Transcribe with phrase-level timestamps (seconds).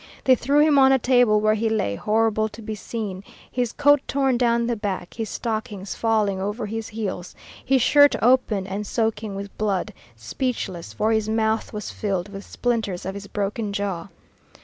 [0.23, 4.01] They threw him on a table, where he lay, horrible to be seen, his coat
[4.07, 9.35] torn down the back, his stockings falling over his heels, his shirt open and soaking
[9.35, 14.07] with blood, speechless, for his mouth was filled with splinters of his broken jaw.